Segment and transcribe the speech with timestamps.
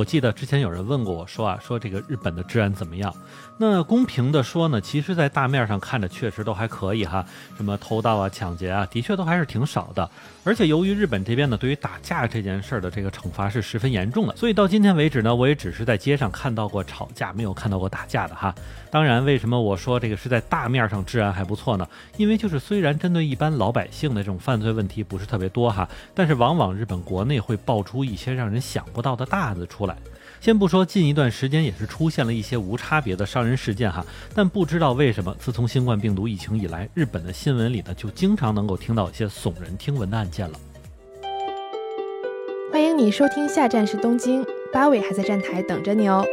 [0.00, 3.14] 我记得之前有人问过我说啊，说这个日本的治安怎么样？
[3.58, 7.22] 那公平的说呢，其实，在大面上看着确实都还可以哈，
[7.54, 10.10] 什么偷盗啊、抢劫啊，的确都还是挺少的。
[10.42, 18.54] 而且由于日本这边呢，对于打架这件事儿的这个惩罚是十分严重的，所以到今天为止呢，我也只是在街上看到过吵架，没有看到过打架的哈。
[18.90, 21.86] 当然，为什么我说这个是在大面上治安还不错呢？
[22.16, 29.89] 因为就是虽然针对一般老百姓的这种犯罪问题不是特别多哈，但是往往日本国内会爆出一些让人想不到的大案子出来。
[30.40, 34.04] 先不说近一段时间也是出现了一些无差别的伤人事件哈，
[34.34, 40.58] 但不知道为什么，自从新冠病毒疫情以来，日本的新闻里呢就经常能够听到一些耸人听闻的案件了。
[42.72, 46.24] 欢迎你收听，下站是东京，八尾还在站台等着你哦。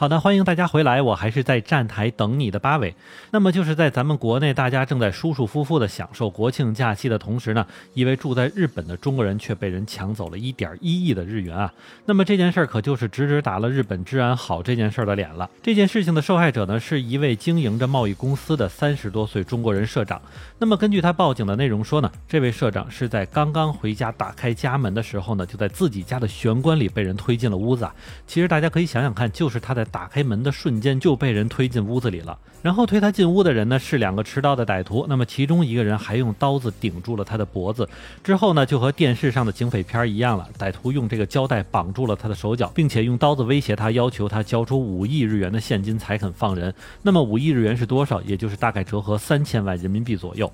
[0.00, 2.94] 好的，欢迎大家回来，我还是在站台等你的八尾。
[3.32, 11.70] 那么就是在咱们国内，大家正在舒舒服服的享受国庆假期的同时呢，一位住在日本的中国人却被人抢走了一点一亿的日元啊！
[12.06, 15.50] 那么这件事儿可就是直直打了日本治安好这件事儿的脸了。
[15.62, 20.22] 这件事情的受害者呢，是一位经营着贸易公司的三十多岁中国人社长。
[20.58, 27.94] 那么根据他报警的内容说呢，这位社长是在刚刚回家打开家门的时候呢，就在自己家的玄关里被人推进了屋子啊。
[28.26, 37.88] 其实大家可以想想看，就是他在打开门的瞬间就被人推进屋子里了，然后推他进屋的人呢是两个持刀的歹徒，那么其中一个人还用刀子顶住了他的脖子，
[38.22, 46.72] 之后呢就和电视上的警匪片一样了，歹徒用这个胶带绑住了他的手脚，并且用刀子威胁他，要求他交出五亿日元的现金才肯放人。
[47.02, 48.20] 那么五亿日元是多少？
[48.22, 50.50] 也就是大概折合三千万人民币左右。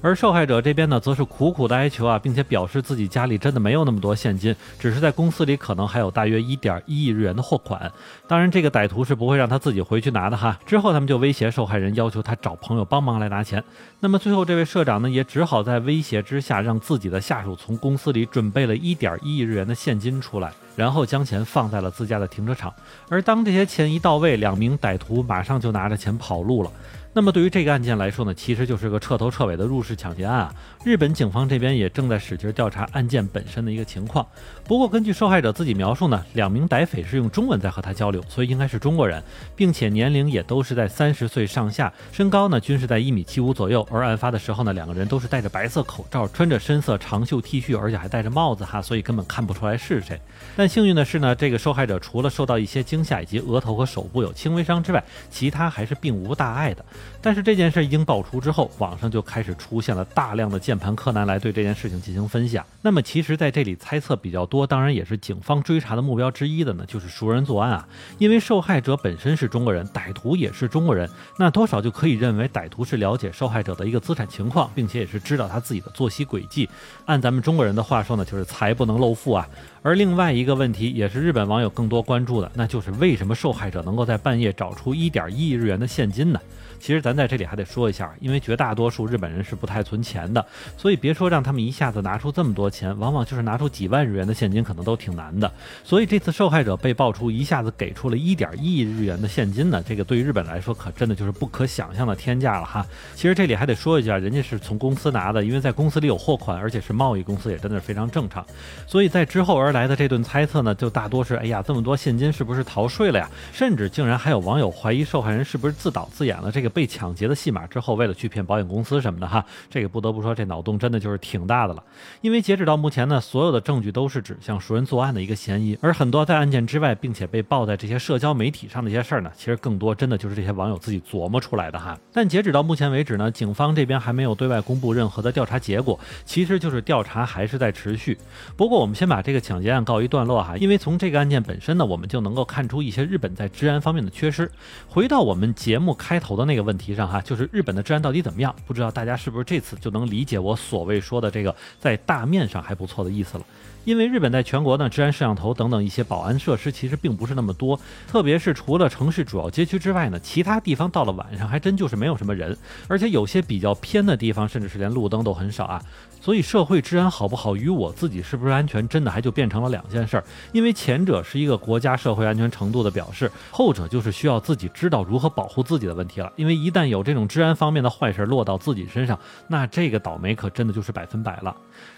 [0.00, 7.90] 而受害者这边呢，则是苦苦的哀求啊，并且表示自己家里真的没有那么多现金，只是在公司里可能还有大约一点一亿日元的货款。
[8.28, 10.58] 当然，这个歹徒是不会让他自己回去拿的哈。
[10.66, 13.64] 之后他们就威胁受害人，要求他找朋友帮忙来拿钱。
[14.00, 22.72] 那么最后，这位社长呢，也只好在威胁之下，让自己的下属从公司里准备了一点一亿日元的现金出来，然后将钱放在了自家的停车场。
[23.08, 26.70] 而当这些钱一到位，两名歹徒马上就拿着钱跑路了。
[27.12, 30.54] 那么对于这个案件来说呢，其实就是个彻头彻尾的入室抢劫案啊。
[30.84, 34.26] 日本警方这边也正在使劲调查案件本身的一个情况。
[34.64, 39.22] 不过根据受害者自己描述呢，两名歹匪是用中文在和他交流，所以应该是中国人，
[39.56, 43.88] 并且年龄也都是在三十岁上下，身高呢均是在一米七五左右。
[43.90, 50.20] 而案发的时候呢，两个人都是戴着白色口罩，穿着深色长袖 T 恤，而且还戴着帽子哈，所以根本看不出来是谁。
[50.54, 56.84] 但幸运的是呢，这个受害者除了受到一些惊吓以及额头和手部有轻微伤之外，其他还是并无大碍的。
[57.20, 62.60] 但是这件事一经爆出之后，网上就开始出现了大量的键盘柯南来对这件事情进行分析。
[62.82, 67.88] 那么，其实在这里猜测比较多，当然也是警方追查的目标之一的呢，就是熟人作案啊。
[68.18, 76.68] 因为受害者本身是中国人，歹徒也是中国人，那多少就可以认为歹徒是了解受害者的一个资产情况，并且也是知道他自己的作息轨迹。
[77.04, 79.48] 按咱们中国人的话说呢，就是财不能露富啊。
[79.86, 86.40] 而另外一个问题，也是日本网友更多关注的，那就是为什么受害者能够在半夜找出一点一亿日元的现金呢？
[86.80, 90.44] 其实咱在这里还得说一下，因为绝大多数日本人是不太存钱的，
[90.76, 95.50] 所以别说让他们一下子拿出这么多钱，往往就是拿出几万日元的现金，可能都挺难的。
[95.84, 102.84] 所以这次受害者被爆出一下子给出了一点一亿日元的现金呢，这个对于日本来说可真的就是不可想象的天价了哈。
[103.14, 108.44] 其实这里还得说一下，人家是从公司拿的，因为在公司里有货款，而且是贸易公司，也真的是非常正常。
[108.86, 113.30] 所以在之后而来的这顿猜测呢，就大多是哎呀，这么多现金是不是逃税了呀？
[113.52, 116.66] 甚至竟然还有网友怀疑受害人是不是自导自演了这个。
[116.76, 121.82] 被抢劫的戏码之后，为了去骗保险公司什么的哈，这个不得不说，这脑洞真的就是挺大的了。
[122.20, 131.98] 因为截止到目前呢，所有的证据都是指向熟人作案的一个嫌疑，而很多在案件之外，并且被曝在这些社交媒体上的一些事儿呢，其实更多真的就是这些网友自己琢磨出来的哈。
[132.12, 138.18] 但截止到目前为止呢，警方这边还没有对外公布任何的调查结果，其实就是调查还是在持续。
[138.56, 144.48] 不过我们先把这个抢劫结案告一段落哈，因为从这个案件本身呢，我们就能够看出一些日本在治安方面的缺失。
[144.88, 148.54] 回到我们节目开头的那个问题上哈，就是日本的治安到底怎么样？
[148.64, 153.44] 不知道大家是不是这次就能理解我所谓说的这个在大面上还不错的意思了。
[153.86, 157.78] 因为日本在全国呢，治安摄像头等等一些保安设施其实并不是那么多，
[158.08, 165.80] 特别是除了城市主要街区之外呢，其他地方到了晚上还真就是没有什么人，而且有些比较偏的地方，甚至是连路灯都很少啊。
[166.20, 170.24] 所以社会治安好不好，与我自己是不是安全，真的还就变成了两件事儿。
[170.50, 176.32] 因为前者是一个国家社会安全程度的表示，后者就是需要自己知道如何保护自己的问题了。
[176.34, 179.16] 因为一旦有这种治安方面的坏事落到自己身上，
[179.46, 181.54] 那这个倒霉可真的就是百分百了。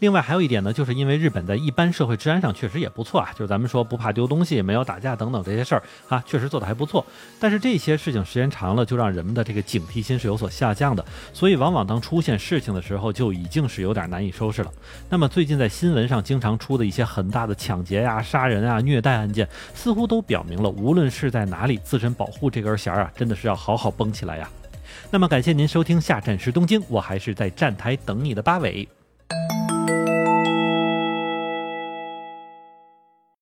[0.00, 7.04] 另外还有一点呢，就是因为日本在一般社会治安上确实也不错啊，就是咱们说不怕丢东西、没有打架等等这些事儿啊，确实做的还不错。
[7.38, 11.04] 但是这些事情时间长了，就让人们的这个警惕心是有所下降的，
[11.34, 14.72] 所以往往当出现事情的时候，就已经是有点难以收拾了。
[15.10, 24.48] 那么最近在新闻上经常出的一些很大的抢劫呀、杀人啊、虐待案件，似乎都表明了，无论是在哪里，自身保护这根弦啊，真的是要好好绷起来呀。
[25.10, 28.88] 那么感谢您收听下站是东京，我还是在站台等你的八尾。